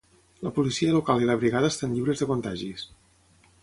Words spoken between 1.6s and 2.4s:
estan lliures de